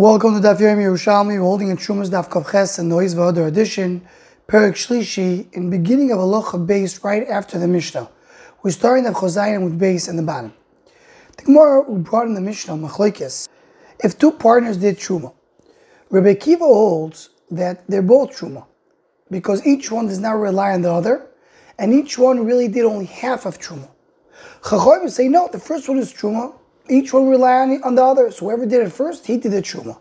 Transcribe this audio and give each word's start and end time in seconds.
Welcome 0.00 0.40
to 0.40 0.48
Daf 0.48 0.56
Yomi 0.56 0.84
Yerushalmi. 0.84 1.34
We're 1.34 1.40
holding 1.40 1.68
in 1.68 1.76
Shumas 1.76 2.08
Daf 2.08 2.30
Kavches 2.30 2.78
and 2.78 2.88
Noise 2.88 3.14
V'Adar 3.14 3.46
edition, 3.46 4.00
Perik 4.48 4.72
Shlishi, 4.72 5.52
in 5.52 5.68
beginning 5.68 6.10
of 6.10 6.18
Alocha 6.18 6.66
base 6.66 7.04
right 7.04 7.28
after 7.28 7.58
the 7.58 7.68
Mishnah. 7.68 8.08
We're 8.62 8.70
starting 8.70 9.04
Daf 9.04 9.16
Chosayim 9.16 9.62
with 9.62 9.78
base 9.78 10.08
in 10.08 10.16
the 10.16 10.22
bottom. 10.22 10.54
The 11.36 11.42
Gemara 11.42 11.82
we 11.82 12.00
brought 12.00 12.26
in 12.26 12.32
the 12.32 12.40
Mishnah, 12.40 12.76
Machlokes, 12.76 13.46
if 14.02 14.18
two 14.18 14.32
partners 14.32 14.78
did 14.78 14.96
Truma, 14.96 15.34
Rebbe 16.08 16.34
Kiva 16.34 16.64
holds 16.64 17.28
that 17.50 17.86
they're 17.86 18.00
both 18.00 18.30
Truma, 18.30 18.64
because 19.30 19.66
each 19.66 19.90
one 19.90 20.06
does 20.06 20.18
not 20.18 20.38
rely 20.38 20.72
on 20.72 20.80
the 20.80 20.90
other, 20.90 21.26
and 21.78 21.92
each 21.92 22.16
one 22.16 22.46
really 22.46 22.68
did 22.68 22.86
only 22.86 23.04
half 23.04 23.44
of 23.44 23.58
Truma. 23.58 23.90
Chachayim 24.62 25.10
say, 25.10 25.28
no, 25.28 25.50
the 25.52 25.60
first 25.60 25.90
one 25.90 25.98
is 25.98 26.10
Truma, 26.10 26.54
each 26.90 27.12
one 27.12 27.28
rely 27.28 27.54
on, 27.82 27.94
the 27.94 28.02
other. 28.02 28.30
So 28.30 28.46
whoever 28.46 28.66
did 28.66 28.86
it 28.86 28.90
first, 28.92 29.26
he 29.26 29.36
did 29.36 29.52
the 29.52 29.62
truma. 29.62 29.98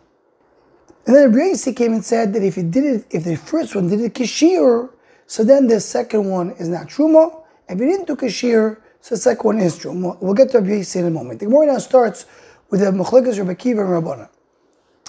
And 1.06 1.16
then 1.16 1.32
Abrasi 1.32 1.76
came 1.76 1.94
and 1.94 2.04
said 2.04 2.34
that 2.34 2.44
if 2.44 2.56
he 2.56 2.64
did 2.64 2.84
it, 2.84 3.06
if 3.10 3.24
the 3.24 3.36
first 3.36 3.76
one 3.76 3.88
did 3.88 4.02
it 4.02 4.14
kishir, 4.14 4.90
so 5.28 5.44
then 5.44 5.68
the 5.68 5.80
second 5.80 6.26
one 6.30 6.52
is 6.52 6.68
not 6.68 6.88
truma. 6.88 7.44
If 7.68 7.80
he 7.80 7.86
didn't 7.86 8.08
do 8.08 8.16
kishir, 8.16 8.78
so 9.02 9.16
the 9.16 9.22
second 9.22 9.44
one 9.44 9.60
is 9.60 9.78
truma. 9.80 10.18
We'll 10.22 10.34
get 10.34 10.52
to 10.52 10.60
Abrasi 10.60 10.98
in 10.98 11.06
a 11.06 11.10
moment. 11.10 11.40
The 11.40 11.46
Gemara 11.46 11.68
now 11.68 11.78
starts 11.78 12.26
with 12.70 12.82
the 12.82 12.88
Mechlekas 12.88 13.40
Rebbe 13.40 13.56
Kiva 13.56 13.82
and 13.82 13.90
Rabbana. 13.90 14.30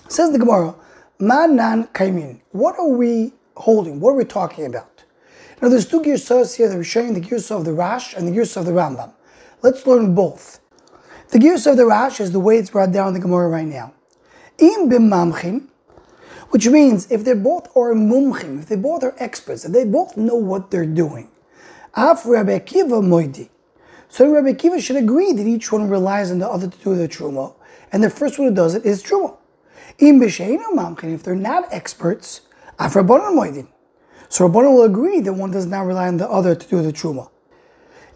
Says 0.09 0.33
the 0.33 0.39
Gemara, 0.39 0.75
Manan 1.19 1.85
Kaimin. 1.89 2.41
What 2.53 2.79
are 2.79 2.89
we 2.89 3.33
holding? 3.57 4.01
What 4.01 4.11
are 4.11 4.17
we 4.17 4.25
talking 4.25 4.67
about? 4.67 5.05
Now 5.61 5.69
there's 5.69 5.87
two 5.87 6.01
girsas 6.01 6.57
here 6.57 6.69
that 6.69 6.77
we're 6.77 6.85
showing 6.85 7.13
the 7.13 7.21
girsa 7.21 7.57
of 7.59 7.65
the 7.65 7.73
Rash 7.73 8.15
and 8.15 8.27
the 8.27 8.33
girsa 8.33 8.59
of 8.59 8.67
the 8.67 8.73
Rambam. 8.73 9.13
Let's 9.63 9.87
learn 9.87 10.15
both. 10.15 10.61
The 11.31 11.39
gears 11.39 11.65
of 11.69 11.77
the 11.77 11.87
Rash 11.87 12.19
is 12.19 12.33
the 12.33 12.41
way 12.41 12.59
it's 12.59 12.71
brought 12.71 12.91
down 12.91 13.09
in 13.09 13.15
the 13.15 13.21
Gemara 13.21 13.49
right 13.49 13.67
now. 13.67 13.95
Im 14.59 14.91
bimamchim, 14.91 15.69
which 16.49 16.67
means 16.67 17.09
if 17.09 17.25
they 17.25 17.35
both 17.35 17.69
are 17.77 17.95
mumchim, 17.95 18.59
if 18.59 18.67
they 18.67 18.75
both 18.75 19.05
are 19.05 19.15
experts, 19.17 19.65
if 19.65 19.71
they 19.71 19.85
both 19.85 20.17
know 20.17 20.35
what 20.35 20.73
they're 20.73 20.85
doing. 20.85 21.31
Af 21.95 22.27
Rabbi 22.27 22.59
Kiva 22.59 22.97
moidi. 22.97 23.49
So 24.09 24.29
Rabbi 24.29 24.55
Kiva 24.55 24.81
should 24.81 24.97
agree 24.97 25.33
that 25.33 25.47
each 25.47 25.71
one 25.71 25.89
relies 25.89 26.33
on 26.33 26.41
the 26.41 26.49
other 26.49 26.67
to 26.67 26.79
do 26.79 26.97
the 26.97 27.07
truma, 27.07 27.55
and 27.93 28.03
the 28.03 28.11
first 28.11 28.37
one 28.37 28.49
who 28.49 28.55
does 28.55 28.75
it 28.75 28.85
is 28.85 29.01
truma. 29.01 29.37
Im 30.01 30.19
b'sheinu 30.19 30.75
mamchim, 30.75 31.15
if 31.15 31.23
they're 31.23 31.37
not 31.37 31.73
experts, 31.73 32.41
af 32.81 32.95
rabbanon 32.95 33.37
moidin. 33.37 33.69
So 34.29 34.49
rabbanon 34.49 34.73
will 34.73 34.83
agree 34.83 35.21
that 35.21 35.35
one 35.35 35.53
does 35.53 35.67
not 35.67 35.83
rely 35.83 36.09
on 36.09 36.17
the 36.17 36.29
other 36.29 36.57
to 36.57 36.69
do 36.69 36.83
the 36.83 36.93
truma. 36.93 37.31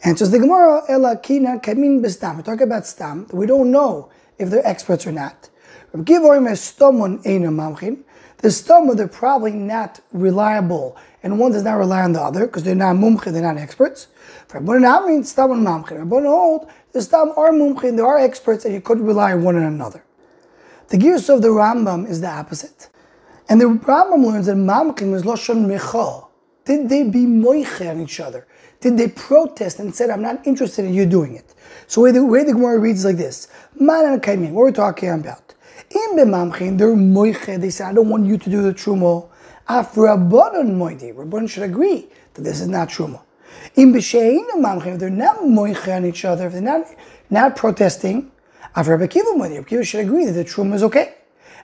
Answers 0.06 0.30
the 0.30 0.38
Gemara, 0.38 0.82
Ela 0.86 1.16
kina 1.16 1.58
kamin 1.58 2.04
bestam. 2.04 2.36
We're 2.36 2.42
talking 2.42 2.64
about 2.64 2.86
stam. 2.86 3.26
We 3.32 3.46
don't 3.46 3.70
know 3.70 4.10
if 4.38 4.50
they're 4.50 4.66
experts 4.66 5.06
or 5.06 5.12
not. 5.12 5.48
The 5.94 6.56
stomach, 8.50 8.96
they're 8.98 9.08
probably 9.08 9.52
not 9.52 10.00
reliable, 10.12 10.98
and 11.22 11.38
one 11.38 11.52
does 11.52 11.62
not 11.62 11.76
rely 11.76 12.02
on 12.02 12.12
the 12.12 12.20
other 12.20 12.46
because 12.46 12.64
they're 12.64 12.74
not 12.74 12.96
mumche, 12.96 13.32
they're 13.32 13.40
not 13.40 13.56
experts. 13.56 14.08
Stam 14.48 14.68
and 14.68 15.24
the 15.24 15.26
stam 15.26 15.52
are 17.36 17.50
mumche, 17.50 17.96
they 17.96 18.02
are 18.02 18.18
experts, 18.18 18.66
and 18.66 18.74
you 18.74 18.82
could 18.82 19.00
rely 19.00 19.32
on 19.32 19.42
one 19.42 19.56
on 19.56 19.62
another. 19.62 20.04
The 20.88 20.98
gears 20.98 21.30
of 21.30 21.40
the 21.40 21.48
Rambam 21.48 22.06
is 22.06 22.20
the 22.20 22.28
opposite, 22.28 22.90
and 23.48 23.58
the 23.58 23.64
Rambam 23.64 24.22
learns 24.22 24.44
that 24.46 24.56
mamchim 24.56 25.14
is 25.14 25.22
loshon 25.22 25.64
mechal. 25.64 26.28
Did 26.64 26.88
they 26.88 27.04
be 27.04 27.26
moiche 27.26 27.88
on 27.90 28.00
each 28.00 28.20
other? 28.20 28.46
Did 28.80 28.96
they 28.98 29.08
protest 29.08 29.78
and 29.78 29.94
said, 29.94 30.10
I'm 30.10 30.22
not 30.22 30.46
interested 30.46 30.84
in 30.84 30.94
you 30.94 31.06
doing 31.06 31.36
it? 31.36 31.54
So 31.86 32.02
where 32.02 32.12
the, 32.12 32.24
where 32.24 32.44
the 32.44 32.52
Gemara 32.52 32.78
reads 32.78 33.04
like 33.04 33.16
this, 33.16 33.48
Man 33.78 34.20
Kaimin, 34.20 34.52
what 34.52 34.62
are 34.62 34.64
we're 34.64 34.72
talking 34.72 35.10
about. 35.10 35.54
In 35.90 36.16
B'mamchin, 36.16 36.78
they're 36.78 36.88
moiche, 36.88 37.60
they 37.60 37.70
say, 37.70 37.84
I 37.84 37.92
don't 37.92 38.08
want 38.08 38.26
you 38.26 38.38
to 38.38 38.50
do 38.50 38.62
the 38.62 38.72
trumo. 38.72 39.28
After 39.68 40.02
Rabbanon 40.02 40.76
moidi, 40.76 41.14
Rabbanon 41.14 41.48
should 41.48 41.62
agree 41.62 42.08
that 42.34 42.42
this 42.42 42.60
is 42.60 42.68
not 42.68 42.88
trumo. 42.88 43.22
In 43.76 43.92
B'shein 43.92 44.48
Mamchin, 44.56 44.98
they're 44.98 45.10
not 45.10 45.38
moiche 45.38 45.94
on 45.94 46.04
each 46.04 46.24
other, 46.24 46.46
if 46.46 46.52
they're 46.52 46.62
not, 46.62 46.86
not 47.30 47.56
protesting, 47.56 48.30
after 48.74 48.96
Rabbi 48.96 49.06
moidi, 49.06 49.84
should 49.84 50.00
agree 50.00 50.24
that 50.26 50.32
the 50.32 50.44
trumo 50.44 50.74
is 50.74 50.82
okay. 50.82 51.14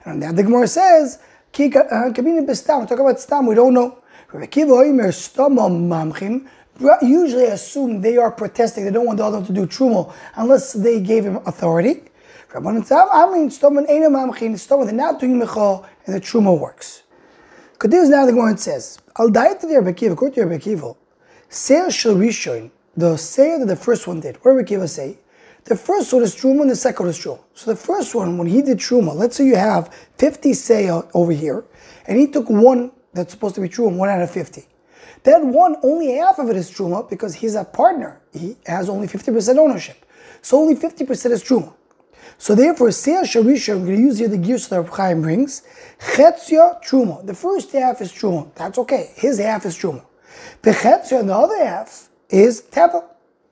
And 0.05 0.19
now 0.19 0.31
the 0.31 0.43
Gemara 0.43 0.67
says, 0.67 1.19
Kika, 1.53 1.91
uh, 1.91 2.11
Bestam, 2.13 2.87
talk 2.87 2.99
about 2.99 3.19
Stam, 3.19 3.45
we 3.45 3.55
don't 3.55 3.73
know. 3.73 4.00
Rabbi 4.33 4.57
usually 7.01 7.45
assume 7.45 8.01
they 8.01 8.17
are 8.17 8.31
protesting, 8.31 8.85
they 8.85 8.91
don't 8.91 9.05
want 9.05 9.17
the 9.17 9.25
other 9.25 9.45
to 9.45 9.53
do 9.53 9.67
trumo 9.67 10.13
unless 10.35 10.73
they 10.73 10.99
gave 11.01 11.25
him 11.25 11.37
authority. 11.45 12.03
They're 12.51 12.61
not 12.61 12.83
doing 12.85 13.49
mechal 15.39 15.85
and 16.05 16.15
the 16.15 16.21
trumo 16.21 16.59
works. 16.59 17.03
Continues 17.77 18.09
now 18.09 18.25
the 18.25 18.31
Gemara 18.31 18.57
says, 18.57 18.99
Al 19.17 19.29
dayat 19.29 19.61
the 19.61 19.93
Kiva, 19.93 20.13
according 20.13 20.35
to 20.35 20.43
Rebbe 20.43 20.61
Kiva, 20.61 20.93
Seir 21.49 21.89
shel 21.91 22.15
rishon, 22.15 22.71
the 22.95 23.17
seir 23.17 23.59
that 23.59 23.65
the 23.65 23.75
first 23.75 24.07
one 24.07 24.19
did. 24.19 24.35
What 24.37 24.51
did 24.51 24.57
Rebbe 24.57 24.67
Kiva 24.67 24.87
say? 24.87 25.17
The 25.65 25.75
first 25.75 26.11
one 26.13 26.23
is 26.23 26.35
truma 26.35 26.61
and 26.61 26.71
the 26.71 26.75
second 26.75 27.07
is 27.07 27.19
truma. 27.19 27.39
So 27.53 27.71
the 27.71 27.77
first 27.77 28.15
one, 28.15 28.37
when 28.37 28.47
he 28.47 28.61
did 28.61 28.77
truma, 28.79 29.13
let's 29.13 29.35
say 29.35 29.45
you 29.45 29.55
have 29.55 29.93
50 30.17 30.53
seir 30.53 31.03
over 31.13 31.31
here, 31.31 31.63
and 32.07 32.17
he 32.17 32.27
took 32.27 32.49
one 32.49 32.91
that's 33.13 33.33
supposed 33.33 33.55
to 33.55 33.61
be 33.61 33.69
truma, 33.69 33.97
one 33.97 34.09
out 34.09 34.21
of 34.21 34.31
50. 34.31 34.65
Then 35.23 35.53
one, 35.53 35.75
only 35.83 36.15
half 36.17 36.39
of 36.39 36.49
it 36.49 36.55
is 36.55 36.71
truma 36.71 37.07
because 37.09 37.35
he's 37.35 37.55
a 37.55 37.63
partner. 37.63 38.21
He 38.33 38.57
has 38.65 38.89
only 38.89 39.07
50% 39.07 39.57
ownership. 39.57 40.05
So 40.41 40.59
only 40.59 40.75
50% 40.75 41.31
is 41.31 41.43
truma. 41.43 41.73
So 42.37 42.55
therefore, 42.55 42.87
Seah 42.87 43.21
Sharisha, 43.21 43.73
I'm 43.73 43.85
going 43.85 43.97
to 43.97 44.01
use 44.01 44.17
here 44.17 44.27
the 44.27 44.37
gears 44.37 44.67
that 44.69 44.81
Reb 44.81 44.89
Chaim 44.89 45.21
brings. 45.21 45.61
Chetzia 45.99 46.83
truma. 46.83 47.25
The 47.25 47.35
first 47.35 47.71
half 47.71 48.01
is 48.01 48.11
truma. 48.11 48.53
That's 48.55 48.79
okay. 48.79 49.11
His 49.15 49.37
half 49.37 49.65
is 49.65 49.77
truma. 49.77 50.03
The 50.63 50.71
chetzia, 50.71 51.25
the 51.25 51.35
other 51.35 51.63
half, 51.63 52.09
is 52.29 52.63
tevel. 52.63 53.05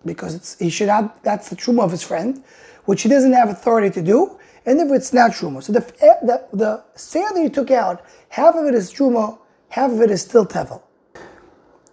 Because 0.05 0.33
it's, 0.33 0.57
he 0.57 0.69
should 0.69 0.89
have, 0.89 1.13
that's 1.23 1.49
the 1.49 1.55
truma 1.55 1.83
of 1.83 1.91
his 1.91 2.01
friend, 2.01 2.43
which 2.85 3.03
he 3.03 3.09
doesn't 3.09 3.33
have 3.33 3.49
authority 3.49 3.89
to 3.91 4.01
do. 4.01 4.39
And 4.65 4.79
if 4.79 4.91
it's 4.91 5.13
not 5.13 5.31
truma. 5.31 5.61
So 5.61 5.73
the, 5.73 5.85
eh, 6.01 6.13
the, 6.23 6.45
the 6.53 6.83
that 7.13 7.41
he 7.41 7.49
took 7.49 7.69
out, 7.69 8.03
half 8.29 8.55
of 8.55 8.65
it 8.65 8.73
is 8.73 8.91
truma, 8.91 9.37
half 9.69 9.91
of 9.91 10.01
it 10.01 10.11
is 10.11 10.21
still 10.21 10.45
tevel. 10.45 10.83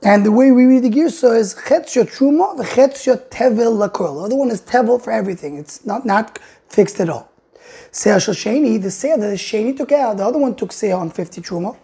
And 0.03 0.25
the 0.25 0.31
way 0.31 0.53
we 0.53 0.67
read 0.67 0.85
the 0.85 0.91
Girsa 0.91 1.37
is 1.37 1.55
Chetzia 1.55 2.05
Truma, 2.05 2.57
the 2.57 2.63
Chetzia 2.63 3.29
Tevel 3.29 3.77
Lakol. 3.77 4.21
The 4.21 4.27
other 4.27 4.37
one 4.37 4.51
is 4.51 4.61
Tevel 4.61 5.03
for 5.03 5.11
everything. 5.11 5.57
It's 5.57 5.85
not, 5.85 6.07
not 6.07 6.39
fixed 6.69 7.01
at 7.01 7.09
all. 7.09 7.33
Seah 7.91 8.19
Sheni, 8.19 8.81
the 8.81 8.89
Seah 8.89 9.19
that 9.19 9.29
the 9.29 9.35
Sheni 9.35 9.77
took 9.77 9.91
out, 9.91 10.19
the 10.19 10.25
other 10.25 10.39
one 10.39 10.55
took 10.55 10.71
Seah 10.71 10.99
on 10.99 11.11
50 11.11 11.41
Truma. 11.41 11.77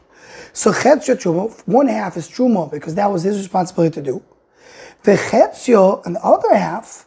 So 0.52 0.70
Chetzia 0.72 1.16
Truma, 1.16 1.50
one 1.66 1.88
half 1.88 2.16
is 2.16 2.28
Truma 2.28 2.70
because 2.70 2.94
that 2.94 3.10
was 3.10 3.22
his 3.22 3.38
responsibility 3.38 3.94
to 3.94 4.02
do. 4.02 4.22
The 5.04 5.16
Chetzia, 5.16 6.04
and 6.06 6.14
the 6.14 6.22
other 6.22 6.54
half, 6.54 7.06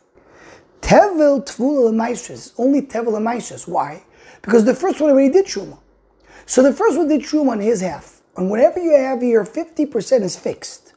Tevel 0.81 1.45
Tvul 1.45 1.91
Lemaishas, 1.91 2.53
only 2.57 2.81
Tevel 2.81 3.13
Lemaishas. 3.13 3.67
Why? 3.67 4.03
Because 4.41 4.65
the 4.65 4.75
first 4.75 4.99
one 4.99 5.11
already 5.11 5.31
did 5.31 5.45
Truma. 5.45 5.77
So 6.45 6.61
the 6.61 6.73
first 6.73 6.97
one 6.97 7.07
did 7.07 7.21
Truma 7.21 7.51
on 7.51 7.59
his 7.59 7.81
half. 7.81 8.14
And 8.37 8.49
whatever 8.49 8.79
you 8.79 8.95
have 8.95 9.21
here, 9.21 9.43
50% 9.43 10.21
is 10.21 10.35
fixed. 10.35 10.93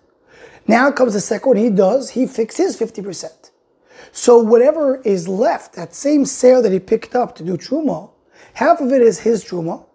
Now 0.66 0.90
comes 0.90 1.14
the 1.14 1.20
second 1.20 1.48
one, 1.48 1.56
he 1.56 1.70
does, 1.70 2.10
he 2.10 2.26
fixes 2.26 2.78
50%. 2.78 3.50
So 4.12 4.38
whatever 4.38 5.00
is 5.02 5.28
left, 5.28 5.74
that 5.74 5.94
same 5.94 6.24
sale 6.24 6.62
that 6.62 6.72
he 6.72 6.78
picked 6.78 7.14
up 7.14 7.34
to 7.36 7.44
do 7.44 7.56
truma, 7.56 8.10
half 8.54 8.80
of 8.80 8.92
it 8.92 9.00
is 9.00 9.20
his 9.20 9.44
truma, 9.44 9.86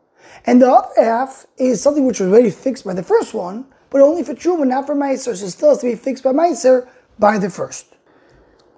and 0.45 0.61
the 0.61 0.71
other 0.71 0.89
half 0.97 1.45
is 1.57 1.81
something 1.81 2.05
which 2.05 2.19
was 2.19 2.29
already 2.29 2.49
fixed 2.49 2.85
by 2.85 2.93
the 2.93 3.03
first 3.03 3.33
one, 3.33 3.65
but 3.89 4.01
only 4.01 4.23
for 4.23 4.33
truma, 4.33 4.67
not 4.67 4.87
for 4.87 4.95
meiser, 4.95 5.35
so 5.35 5.47
still 5.47 5.69
has 5.69 5.79
to 5.79 5.87
be 5.87 5.95
fixed 5.95 6.23
by 6.23 6.31
meiser 6.31 6.87
by 7.19 7.37
the 7.37 7.49
first. 7.49 7.95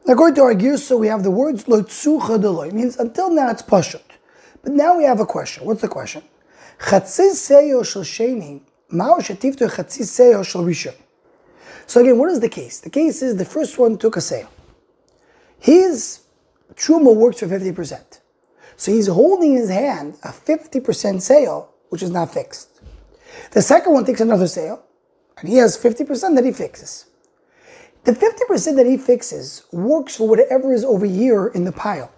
According 0.07 0.35
to 0.35 0.43
our 0.43 0.53
gears, 0.53 0.85
so 0.85 0.97
we 0.97 1.07
have 1.07 1.23
the 1.23 1.31
words 1.31 1.63
lotzucha 1.63 2.39
deloy, 2.39 2.71
means 2.71 2.97
until 2.97 3.29
now 3.31 3.49
it's 3.49 3.63
pashut. 3.63 4.03
But 4.61 4.73
now 4.73 4.97
we 4.97 5.03
have 5.05 5.19
a 5.19 5.25
question. 5.25 5.65
What's 5.65 5.81
the 5.81 5.87
question? 5.87 6.23
Chatziz 6.79 7.39
seyo 7.39 7.83
shel 7.85 8.03
sheni, 8.03 8.61
mao 8.89 9.17
shetiftu 9.19 9.69
chatziz 9.69 10.09
seyo 10.09 10.45
shel 10.45 10.63
rishon. 10.63 10.95
So 11.87 12.01
again, 12.01 12.17
what 12.17 12.29
is 12.29 12.39
the 12.39 12.49
case? 12.49 12.79
The 12.79 12.89
case 12.89 13.21
is 13.21 13.37
the 13.37 13.45
first 13.45 13.77
one 13.77 13.97
took 13.97 14.17
a 14.17 14.21
sale. 14.21 14.49
His 15.59 16.21
truma 16.75 17.15
works 17.15 17.39
for 17.39 17.47
50%. 17.47 18.19
So 18.77 18.91
he's 18.91 19.07
holding 19.07 19.53
in 19.53 19.59
his 19.59 19.69
hand 19.69 20.15
a 20.23 20.29
50% 20.29 21.21
sale, 21.21 21.73
which 21.89 22.03
is 22.03 22.11
not 22.11 22.33
fixed. 22.33 22.81
The 23.51 23.61
second 23.61 23.93
one 23.93 24.05
takes 24.05 24.21
another 24.21 24.47
sale, 24.47 24.83
and 25.37 25.47
he 25.47 25.57
has 25.57 25.77
50% 25.77 26.35
that 26.35 26.45
he 26.45 26.51
fixes. 26.51 27.05
The 28.03 28.11
50% 28.11 28.75
that 28.75 28.85
he 28.85 28.97
fixes 28.97 29.63
works 29.71 30.17
for 30.17 30.27
whatever 30.27 30.73
is 30.73 30.83
over 30.83 31.05
here 31.05 31.47
in 31.47 31.63
the 31.63 31.71
pile. 31.71 32.11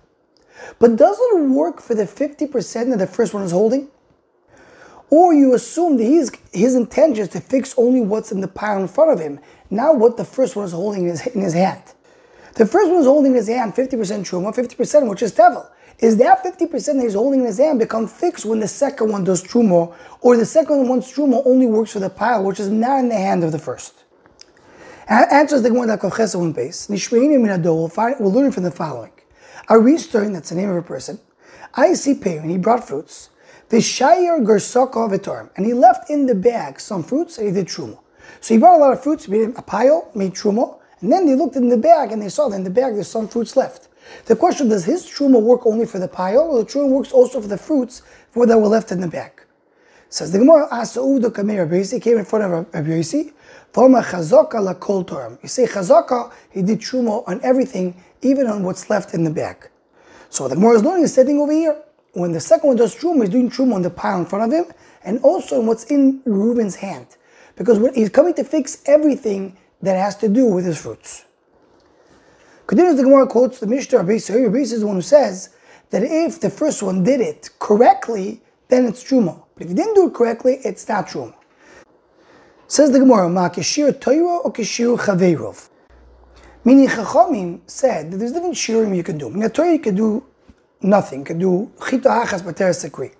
But 0.80 0.96
doesn't 0.96 1.54
work 1.54 1.80
for 1.80 1.96
the 1.96 2.04
50% 2.04 2.90
that 2.90 3.00
the 3.00 3.08
first 3.08 3.34
one 3.34 3.44
is 3.44 3.52
holding? 3.52 3.90
Or 5.10 5.34
you 5.34 5.54
assume 5.54 5.98
that 5.98 6.04
his, 6.04 6.32
his 6.52 6.76
intention 6.76 7.24
is 7.24 7.30
to 7.30 7.40
fix 7.40 7.74
only 7.78 8.02
what's 8.02 8.32
in 8.32 8.42
the 8.42 8.48
pile 8.48 8.82
in 8.82 8.88
front 8.88 9.12
of 9.12 9.20
him, 9.20 9.40
not 9.70 9.98
what 9.98 10.18
the 10.18 10.26
first 10.26 10.56
one 10.56 10.66
is 10.66 10.74
holding 10.74 11.04
in 11.04 11.10
his, 11.10 11.28
in 11.28 11.42
his 11.42 11.54
hand. 11.54 11.82
The 12.56 12.66
first 12.66 12.90
one 12.90 13.00
is 13.00 13.06
holding 13.06 13.32
in 13.32 13.38
his 13.38 13.48
hand 13.48 13.74
50% 13.76 13.90
truma, 13.90 14.54
50% 14.54 15.10
which 15.10 15.22
is 15.22 15.32
devil. 15.32 15.70
is 16.00 16.18
that 16.18 16.44
50% 16.44 16.70
that 16.70 17.04
he's 17.04 17.14
holding 17.14 17.42
in 17.42 17.46
his 17.46 17.58
hand 17.58 17.80
become 17.80 18.08
fixed 18.08 18.46
when 18.46 18.60
the 18.60 18.68
second 18.68 19.12
one 19.12 19.24
does 19.24 19.44
truma, 19.44 19.94
or 20.22 20.36
the 20.36 20.46
second 20.46 20.88
one's 20.88 21.12
truma 21.12 21.42
only 21.46 21.68
works 21.68 21.94
for 21.94 22.00
the 22.00 22.10
pile, 22.10 22.44
which 22.44 22.60
is 22.60 22.70
not 22.70 23.00
in 23.00 23.10
the 23.10 23.16
hand 23.16 23.44
of 23.44 23.52
the 23.52 23.60
first. 23.60 24.04
Answers 25.08 25.62
the 25.62 25.70
Gemara 25.70 25.88
that 25.88 26.36
one 26.36 26.52
base. 26.52 26.88
Nishmeini 26.88 27.38
minado. 27.38 28.20
We'll 28.20 28.32
learn 28.32 28.52
from 28.52 28.64
the 28.64 28.72
following. 28.72 29.12
A 29.70 29.80
restern, 29.80 30.34
that's 30.34 30.50
the 30.50 30.56
name 30.56 30.70
of 30.70 30.76
a 30.76 30.82
person. 30.82 31.20
I 31.74 31.94
see 31.94 32.12
and 32.12 32.52
he 32.52 32.58
brought 32.58 32.88
fruits. 32.88 33.30
Vishayir 33.70 34.46
gersaka 34.46 35.10
v'torm, 35.10 35.50
and 35.58 35.66
he 35.66 35.74
left 35.74 36.10
in 36.10 36.26
the 36.26 36.36
bag 36.36 36.80
some 36.80 37.04
fruits, 37.04 37.38
and 37.38 37.48
he 37.48 37.54
did 37.54 37.68
truma. 37.68 38.00
So 38.40 38.54
he 38.54 38.60
brought 38.60 38.78
a 38.78 38.80
lot 38.80 38.94
of 38.94 39.04
fruits, 39.04 39.28
made 39.28 39.54
a 39.58 39.62
pile, 39.62 40.10
made 40.16 40.34
truma, 40.34 40.78
and 41.02 41.12
then 41.12 41.26
they 41.26 41.36
looked 41.36 41.56
in 41.56 41.70
the 41.70 41.78
bag 41.78 42.12
and 42.12 42.22
they 42.22 42.30
saw 42.30 42.50
that 42.50 42.56
in 42.56 42.64
the 42.64 42.70
bag 42.70 42.96
there's 42.96 43.08
some 43.08 43.28
fruits 43.28 43.56
left. 43.56 43.88
The 44.26 44.36
question 44.36 44.70
does 44.70 44.86
his 44.86 45.06
truma 45.06 45.42
work 45.42 45.66
only 45.66 45.86
for 45.86 46.00
the 46.00 46.08
pile, 46.08 46.44
or 46.50 46.64
the 46.64 46.70
truma 46.70 46.90
works 46.90 47.12
also 47.12 47.42
for 47.42 47.48
the 47.48 47.58
fruits 47.58 48.04
for 48.32 48.46
that 48.46 48.58
were 48.58 48.68
left 48.68 48.92
in 48.92 49.02
the 49.02 49.08
bag? 49.08 49.44
Says 50.10 50.32
the 50.32 50.40
Gemara, 50.40 50.68
ah, 50.72 50.82
Asauda 50.82 51.30
Kameir 51.30 51.70
Rabbi 51.70 52.00
came 52.00 52.18
in 52.18 52.26
front 52.26 52.46
of 52.46 52.52
Rabbi 52.74 52.90
Yossi, 52.90 53.34
Voma 53.74 54.02
Chazaka 54.02 54.64
la 54.64 54.74
kol 54.74 55.04
torm. 55.04 55.38
You 55.44 55.50
say 55.50 55.66
Chazaka, 55.66 56.32
he 56.50 56.62
did 56.62 56.80
truma 56.80 57.28
on 57.28 57.42
everything, 57.44 58.02
even 58.22 58.48
on 58.48 58.64
what's 58.64 58.90
left 58.90 59.14
in 59.14 59.26
the 59.26 59.30
bag. 59.30 59.70
So 60.30 60.48
the 60.48 60.56
Gemara 60.56 60.78
is 60.78 60.84
learning 60.84 61.04
is 61.04 61.14
sitting 61.14 61.40
over 61.40 61.52
here. 61.52 61.84
When 62.14 62.32
the 62.32 62.40
second 62.40 62.68
one 62.68 62.78
does 62.78 62.96
truma, 62.96 63.22
he's 63.22 63.30
doing 63.30 63.50
truma 63.50 63.76
on 63.76 63.82
the 63.82 63.90
pile 63.90 64.20
in 64.20 64.26
front 64.26 64.52
of 64.52 64.58
him, 64.58 64.74
and 65.04 65.20
also 65.20 65.60
in 65.60 65.68
what's 65.68 65.84
in 65.86 66.22
Reuben's 66.26 66.76
hand. 66.76 67.08
Because 67.56 67.80
he's 67.96 68.10
coming 68.10 68.34
to 68.36 68.44
fix 68.44 68.82
everything 68.86 69.58
that 69.82 69.98
has 69.98 70.16
to 70.18 70.30
do 70.30 70.46
with 70.48 70.66
his 70.66 70.80
fruits. 70.80 71.26
Continues 72.66 72.98
the 72.98 73.04
Gemara 73.04 73.28
quotes 73.28 73.60
the 73.60 73.68
Mishnah 73.68 74.00
Rabbi 74.00 74.20
Rabbi 74.30 74.58
is 74.58 74.80
the 74.80 74.88
one 74.88 74.98
who 74.98 75.02
says 75.02 75.50
that 75.90 76.04
if 76.04 76.42
the 76.42 76.50
first 76.50 76.84
one 76.84 77.04
did 77.04 77.22
it 77.22 77.50
correctly, 77.60 78.42
then 78.68 78.86
it's 78.86 79.04
truma. 79.04 79.44
But 79.54 79.64
if 79.64 79.70
you 79.70 79.76
didn't 79.76 79.96
do 79.96 80.08
it 80.08 80.14
correctly, 80.14 80.60
it's 80.64 80.88
not 80.90 81.08
truma. 81.08 81.34
Says 82.68 82.92
the 82.92 83.00
Gemara, 83.00 83.30
Ma 83.30 83.48
kishir 83.48 83.94
toiro 83.94 84.44
or 84.44 84.52
kishir 84.52 84.98
chaveirov. 84.98 85.70
Meaning 86.66 86.90
Chachamim 86.90 87.62
said 87.66 88.12
that 88.12 88.18
there's 88.18 88.34
different 88.34 88.56
shirim 88.56 88.94
you 88.94 89.04
can 89.04 89.18
do. 89.18 89.30
In 89.30 89.50
Torah 89.50 89.72
you 89.72 89.80
can 89.80 89.96
do 89.96 90.26
nothing. 90.82 91.24
Can 91.24 91.40
do 91.40 91.72
chita 91.90 92.10
hachas 92.10 92.46
bater 92.46 92.70
sekri. 92.70 93.14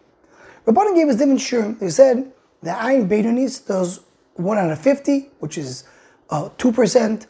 Rabbanan 0.66 0.96
gave 0.96 1.08
us 1.08 1.16
different 1.16 1.40
shirim. 1.40 1.80
They 1.80 1.90
said 1.90 2.32
the 2.62 2.72
ayin 2.72 3.08
beidunis 3.08 3.66
does 3.66 4.02
1 4.36 4.58
out 4.58 4.72
of 4.72 4.80
50, 4.80 5.30
which 5.40 5.58
is 5.58 5.84
uh, 6.30 6.50
2%. 6.58 7.26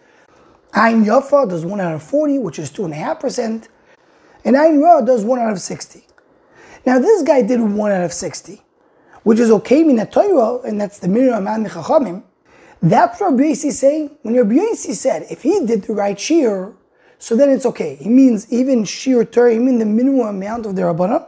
Ayin 0.73 1.05
yafa 1.05 1.49
does 1.49 1.65
1 1.65 1.79
out 1.79 1.95
of 1.95 2.03
40, 2.03 2.39
which 2.39 2.59
is 2.59 2.71
2.5%. 2.71 3.67
And 4.43 4.55
ayin 4.55 4.81
ra 4.81 5.01
does 5.01 5.23
1 5.23 5.39
out 5.39 5.53
of 5.53 5.59
60. 5.59 6.03
Now 6.85 6.99
this 6.99 7.21
guy 7.23 7.41
did 7.41 7.59
1 7.61 7.91
out 7.91 8.03
of 8.03 8.13
60 8.13 8.61
which 9.27 9.39
is 9.39 9.51
okay 9.51 9.83
min 9.83 10.07
Torah, 10.07 10.61
and 10.61 10.79
that's 10.79 10.99
the 10.99 11.07
minimum 11.09 11.43
man 11.43 11.65
chachamim. 11.65 12.23
That's 12.81 13.19
what 13.19 13.31
Rabbi 13.31 13.49
is 13.49 13.77
saying. 13.77 14.11
When 14.21 14.35
Rabbi 14.35 14.53
Yossi 14.53 14.93
said, 14.93 15.25
if 15.29 15.41
he 15.41 15.65
did 15.65 15.83
the 15.83 15.93
right 15.93 16.17
shear, 16.17 16.71
so 17.19 17.35
then 17.35 17.49
it's 17.49 17.65
okay. 17.65 17.95
He 17.95 18.09
means 18.09 18.51
even 18.51 18.83
shear 18.83 19.25
Torah, 19.25 19.53
he 19.53 19.59
means 19.59 19.79
the 19.79 19.85
minimum 19.85 20.27
amount 20.27 20.65
of 20.65 20.75
the 20.75 20.83
Rabbanah, 20.83 21.27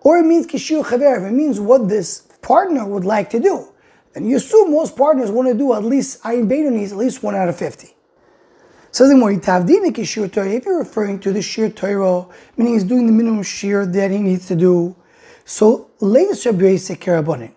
or 0.00 0.18
it 0.18 0.24
means 0.24 0.46
kishir 0.46 0.84
chaver, 0.84 1.28
it 1.28 1.32
means 1.32 1.58
what 1.60 1.88
this 1.88 2.20
partner 2.42 2.86
would 2.86 3.04
like 3.04 3.30
to 3.30 3.40
do. 3.40 3.72
And 4.14 4.28
you 4.28 4.36
assume 4.36 4.70
most 4.70 4.96
partners 4.96 5.30
want 5.30 5.48
to 5.48 5.54
do 5.54 5.74
at 5.74 5.84
least 5.84 6.22
ayin 6.22 6.48
beidonis, 6.48 6.92
at 6.92 6.96
least 6.96 7.22
one 7.22 7.34
out 7.34 7.48
of 7.48 7.56
fifty. 7.56 7.94
Says 8.90 9.10
the 9.10 9.14
more 9.14 9.30
if 9.30 10.64
you're 10.64 10.78
referring 10.78 11.18
to 11.18 11.32
the 11.32 11.42
shear 11.42 11.68
Torah, 11.68 12.26
meaning 12.56 12.74
he's 12.74 12.84
doing 12.84 13.06
the 13.06 13.12
minimum 13.12 13.42
shear 13.42 13.84
that 13.84 14.10
he 14.10 14.18
needs 14.18 14.46
to 14.48 14.56
do, 14.56 14.96
so 15.44 15.90
Leis 16.00 16.46
Rabbi 16.46 16.76
Rabbanin. 16.76 17.52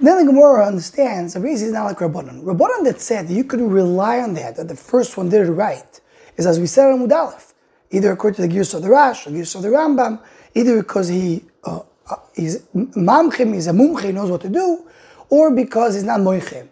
Then 0.00 0.18
the 0.18 0.32
Gemara 0.32 0.66
understands 0.66 1.36
Rabbi 1.36 1.48
is 1.48 1.70
not 1.70 1.84
like 1.84 1.98
Rabbanan. 1.98 2.42
Rabbanan 2.42 2.84
that 2.84 3.00
said 3.00 3.28
you 3.28 3.44
could 3.44 3.60
rely 3.60 4.20
on 4.20 4.32
that, 4.34 4.56
that 4.56 4.68
the 4.68 4.76
first 4.76 5.18
one 5.18 5.28
did 5.28 5.46
it 5.46 5.50
right, 5.52 6.00
is 6.36 6.46
as 6.46 6.58
we 6.58 6.66
said 6.66 6.90
on 6.90 7.06
Mudalef, 7.06 7.52
either 7.90 8.12
according 8.12 8.36
to 8.36 8.42
the 8.42 8.48
Gears 8.48 8.74
of 8.74 8.82
the 8.82 8.90
Rash, 8.90 9.24
the 9.24 9.30
Gears 9.30 9.54
of 9.54 9.62
the 9.62 9.68
Rambam, 9.68 10.20
either 10.54 10.82
because 10.82 11.08
he 11.08 11.44
uh, 11.64 11.80
uh, 12.10 12.16
he's 12.34 12.60
mamchim, 12.74 13.54
he's 13.54 13.66
a 13.66 13.72
mumche, 13.72 14.04
he 14.04 14.12
knows 14.12 14.30
what 14.30 14.40
to 14.40 14.48
do, 14.48 14.86
or 15.28 15.54
because 15.54 15.94
he's 15.94 16.04
not 16.04 16.20
moiche. 16.20 16.68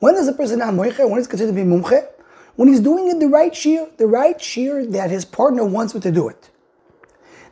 When 0.00 0.16
is 0.16 0.28
a 0.28 0.32
person 0.32 0.58
not 0.58 0.74
moiche? 0.74 1.08
When 1.08 1.20
is 1.20 1.26
considered 1.26 1.54
to 1.54 1.64
be 1.64 1.68
mumche? 1.68 2.06
When 2.56 2.68
he's 2.68 2.80
doing 2.80 3.08
it 3.08 3.20
the 3.20 3.28
right 3.28 3.54
shear, 3.54 3.88
the 3.96 4.06
right 4.06 4.40
shear 4.40 4.84
that 4.86 5.10
his 5.10 5.24
partner 5.24 5.64
wants 5.64 5.94
him 5.94 6.00
to 6.02 6.12
do 6.12 6.28
it. 6.28 6.50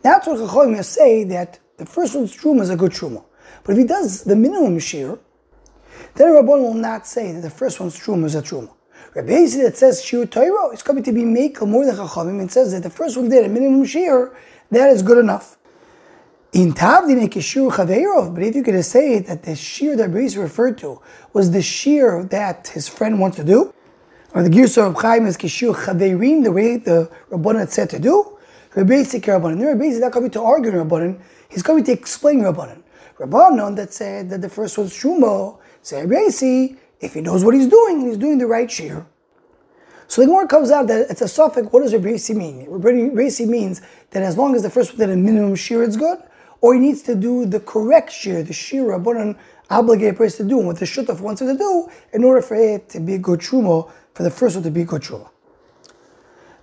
That's 0.02 0.26
what 0.26 0.38
Chachamim 0.38 0.84
say 0.84 1.24
that 1.24 1.58
the 1.76 1.86
first 1.86 2.14
one's 2.14 2.36
truma 2.36 2.62
is 2.62 2.70
a 2.70 2.76
good 2.76 2.92
truma. 2.92 3.24
But 3.64 3.72
if 3.72 3.78
he 3.78 3.84
does 3.84 4.24
the 4.24 4.36
minimum 4.36 4.78
shear, 4.78 5.18
then 6.14 6.34
Rabbon 6.34 6.62
will 6.62 6.74
not 6.74 7.06
say 7.06 7.32
that 7.32 7.40
the 7.40 7.50
first 7.50 7.80
one's 7.80 7.98
truma 7.98 8.24
is 8.26 8.34
a 8.34 8.42
truma. 8.42 8.70
Rabbi 9.14 9.32
Yossi 9.32 9.62
that 9.62 9.76
says 9.76 10.04
shear 10.04 10.24
Torah 10.24 10.68
is 10.68 10.82
coming 10.82 11.02
to 11.02 11.12
be 11.12 11.24
make 11.24 11.60
more 11.62 11.84
than 11.84 11.96
Chachamim 11.96 12.38
and 12.40 12.50
says 12.50 12.70
that 12.72 12.84
the 12.84 12.90
first 12.90 13.16
one 13.16 13.28
did 13.28 13.44
a 13.44 13.48
minimum 13.48 13.84
shear, 13.84 14.32
that 14.70 14.88
is 14.90 15.02
good 15.02 15.18
enough. 15.18 15.56
In 16.52 16.72
Tavdin 16.72 17.28
Kishur 17.28 17.72
Chaveirov, 17.72 18.34
but 18.34 18.44
if 18.44 18.54
you 18.54 18.62
could 18.62 18.84
say 18.84 19.18
that 19.18 19.42
the 19.42 19.56
shear 19.56 19.96
that 19.96 20.10
Rabbi 20.10 20.32
referred 20.40 20.78
to 20.78 21.00
was 21.32 21.50
the 21.50 21.60
shear 21.60 22.22
that 22.24 22.68
his 22.68 22.88
friend 22.88 23.18
wants 23.18 23.36
to 23.38 23.44
do, 23.44 23.74
or 24.32 24.44
the 24.44 24.48
Girsa 24.48 24.88
of 24.88 24.94
Chaim 25.02 25.26
is 25.26 25.36
Kishur 25.36 25.74
Chaveirin, 25.74 26.44
the 26.44 26.52
way 26.52 26.76
the 26.76 27.10
Rabbanan 27.30 27.68
said 27.68 27.90
to 27.90 27.98
do, 27.98 28.38
Rabbi 28.76 28.92
Yossi 28.92 29.20
Rabbanan. 29.20 29.58
Then 29.58 29.66
Rabbi 29.66 29.98
not 29.98 30.12
coming 30.12 30.30
to 30.30 30.42
argue 30.42 30.70
Rabbanan, 30.70 31.20
He's 31.48 31.64
coming 31.64 31.82
to 31.82 31.92
explain 31.92 32.42
Rabbanan. 32.42 32.82
Rabbanan 33.18 33.74
that 33.74 33.92
said 33.92 34.30
that 34.30 34.40
the 34.40 34.48
first 34.48 34.78
was 34.78 34.92
Shumo, 34.92 35.58
say 35.82 36.06
Reisi, 36.06 36.76
if 37.00 37.14
he 37.14 37.20
knows 37.20 37.44
what 37.44 37.54
he's 37.54 37.68
doing, 37.68 38.00
he's 38.06 38.18
doing 38.18 38.38
the 38.38 38.46
right 38.46 38.70
shear. 38.70 39.06
So 40.06 40.22
the 40.22 40.26
Gemara 40.26 40.48
comes 40.48 40.70
out 40.70 40.88
that 40.88 41.08
it's 41.08 41.22
a 41.22 41.28
suffix. 41.28 41.68
What 41.70 41.82
does 41.82 41.92
Rabbi 41.94 42.18
mean? 42.34 42.66
Rabbi 42.68 43.44
means 43.44 43.80
that 44.10 44.22
as 44.22 44.36
long 44.36 44.56
as 44.56 44.62
the 44.62 44.70
first 44.70 44.90
one 44.92 44.98
did 44.98 45.10
a 45.10 45.16
minimum 45.16 45.54
shear, 45.54 45.82
it's 45.84 45.96
good, 45.96 46.18
or 46.60 46.74
he 46.74 46.80
needs 46.80 47.00
to 47.02 47.14
do 47.14 47.46
the 47.46 47.60
correct 47.60 48.12
shear, 48.12 48.42
the 48.42 48.52
shear 48.52 48.84
Rabbanan 48.84 49.38
obligated 49.70 50.16
person 50.16 50.46
to 50.46 50.50
do, 50.50 50.58
and 50.58 50.66
what 50.66 50.78
the 50.78 50.84
shutaf 50.84 51.20
wants 51.20 51.40
him 51.40 51.46
to 51.46 51.56
do, 51.56 51.88
in 52.12 52.24
order 52.24 52.42
for 52.42 52.56
it 52.56 52.88
to 52.88 53.00
be 53.00 53.14
a 53.14 53.18
good 53.18 53.42
for 53.42 53.92
the 54.18 54.30
first 54.30 54.56
one 54.56 54.64
to 54.64 54.70
be 54.70 54.82
a 54.82 54.84
good. 54.84 55.04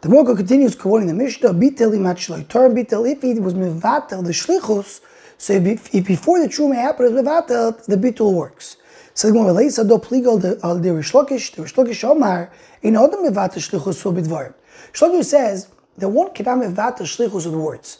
The 0.01 0.09
Morgul 0.09 0.35
continues 0.35 0.75
quoting 0.75 1.07
the 1.07 1.13
Mishnah, 1.13 1.53
Biteli 1.53 1.99
Matchloi, 1.99 2.47
Torah 2.47 2.69
if 2.69 3.21
he 3.21 3.39
was 3.39 3.53
Mevatel, 3.55 4.23
the 4.23 4.31
Shlichus, 4.31 5.01
so 5.37 5.53
if, 5.53 5.91
before 6.05 6.39
the 6.39 6.47
Truma 6.47 6.75
happened, 6.75 7.17
Mevatel, 7.17 7.83
the 7.85 7.95
Bitul 7.95 8.33
works. 8.33 8.77
So 9.17 9.29
the 9.29 9.33
Gemara 9.33 9.47
relates, 9.47 9.79
Ado 9.79 9.97
Pligal, 9.97 10.63
al 10.63 10.77
the 10.77 10.93
Rish 10.93 11.11
Lakish, 11.11 11.55
the 11.55 11.63
Rish 11.63 11.73
Lakish 11.73 12.03
Omar, 12.03 12.51
in 12.83 12.93
Odom 12.93 13.27
Mevatel 13.27 13.55
Shlichus, 13.55 13.95
so 13.95 14.13
Bidvarim. 14.13 14.53
Shlokish 14.93 15.25
says, 15.25 15.69
that 15.97 16.09
one 16.09 16.31
cannot 16.35 16.59
Mevatel 16.59 16.99
Shlichus 16.99 17.47
with 17.47 17.55
words. 17.55 17.97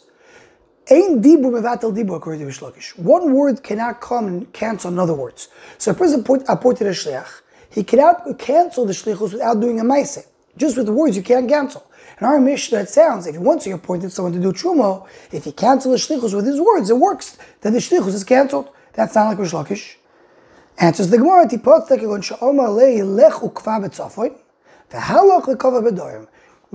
Ein 0.92 1.20
dibur 1.20 1.50
mevatel 1.50 1.92
dibur 1.92 2.18
according 2.18 2.42
to 2.42 2.46
Rish 2.46 2.60
Lakish. 2.60 3.00
One 3.00 3.34
word 3.34 3.64
cannot 3.64 4.00
come 4.00 4.28
and 4.28 4.54
cancel 4.54 4.92
another 4.92 5.16
words. 5.16 5.48
So 5.80 5.90
a 5.90 5.96
person 5.96 6.20
appointed 6.20 6.86
a 6.86 6.92
shliach, 6.92 7.42
he 7.72 7.84
cannot 7.84 8.38
cancel 8.38 8.86
the 8.86 8.94
shlichus 8.94 9.34
without 9.34 9.60
doing 9.60 9.80
a 9.80 9.84
ma'aseh. 9.84 10.28
Just 10.56 10.78
with 10.78 10.86
the 10.86 10.94
words, 10.94 11.18
you 11.18 11.24
can't 11.24 11.50
cancel. 11.50 11.84
In 12.22 12.28
our 12.28 12.40
Mishnah, 12.40 12.82
it 12.82 12.90
sounds, 12.90 13.26
if 13.26 13.34
you 13.34 13.42
want 13.42 13.64
to 13.64 13.72
appointed 13.72 14.12
someone 14.12 14.34
to 14.34 14.40
do 14.40 14.54
Trumo, 14.54 15.08
if 15.32 15.46
he 15.46 15.52
cancels 15.52 16.08
the 16.08 16.16
Shlichus 16.16 16.36
with 16.36 16.46
his 16.46 16.62
words, 16.62 16.92
it 16.92 16.98
works. 16.98 17.40
Then 17.62 17.74
the 17.74 17.80
Shlichus 17.80 18.14
is 18.14 18.24
cancelled. 18.24 18.70
That's 18.94 19.16
not 19.16 19.36
like 19.36 19.40
Rish. 19.40 19.98
Answers 20.80 21.10
the 21.10 21.18
Gemara, 21.18 21.48
The 21.48 21.58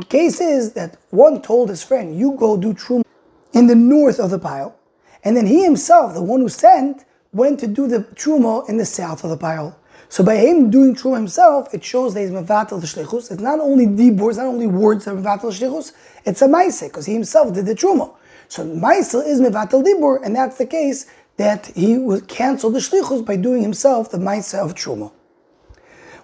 case 0.08 0.40
is 0.40 0.72
that 0.72 0.96
one 1.10 1.40
told 1.40 1.68
his 1.68 1.84
friend, 1.84 2.18
you 2.18 2.36
go 2.36 2.56
do 2.56 2.74
Trumo 2.74 3.04
in 3.52 3.68
the 3.68 3.76
north 3.76 4.18
of 4.18 4.30
the 4.30 4.40
pile, 4.40 4.76
and 5.22 5.36
then 5.36 5.46
he 5.46 5.62
himself, 5.62 6.14
the 6.14 6.22
one 6.22 6.40
who 6.40 6.48
sent, 6.48 7.04
went 7.32 7.60
to 7.60 7.68
do 7.68 7.86
the 7.86 8.00
Trumo 8.00 8.68
in 8.68 8.76
the 8.76 8.84
south 8.84 9.22
of 9.22 9.30
the 9.30 9.36
pile. 9.36 9.78
So 10.08 10.24
by 10.24 10.36
him 10.36 10.68
doing 10.68 10.94
truma 10.94 11.16
himself, 11.16 11.72
it 11.72 11.82
shows 11.82 12.12
that 12.12 12.20
he's 12.20 12.30
mevatel 12.30 12.80
the 12.80 12.86
shlichus. 12.86 13.30
It's 13.30 13.40
not 13.40 13.60
only 13.60 13.86
dibur, 13.86 14.28
it's 14.28 14.36
not 14.36 14.46
only 14.46 14.66
words 14.66 15.06
that 15.06 15.14
are 15.14 15.16
mevatel 15.16 15.58
the 15.58 15.64
shlichus, 15.64 15.92
it's 16.26 16.42
a 16.42 16.48
maise, 16.48 16.82
because 16.82 17.06
he 17.06 17.14
himself 17.14 17.54
did 17.54 17.64
the 17.64 17.74
truma. 17.74 18.14
So 18.48 18.62
maise 18.62 19.14
is 19.14 19.40
mevatel 19.40 19.82
dibur, 19.82 20.22
and 20.22 20.36
that's 20.36 20.58
the 20.58 20.66
case 20.66 21.06
that 21.42 21.66
he 21.74 21.98
would 21.98 22.28
cancel 22.28 22.70
the 22.70 22.78
shlichus 22.78 23.26
by 23.26 23.34
doing 23.34 23.62
himself 23.62 24.12
the 24.12 24.18
maise 24.18 24.54
of 24.54 24.74
truma. 24.74 25.10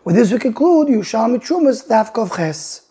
With 0.04 0.14
this 0.14 0.30
we 0.32 0.38
conclude 0.38 0.86
Yerushalmi 0.86 1.38
Trumas 1.44 1.88
Daf 1.88 2.14
Ches. 2.36 2.82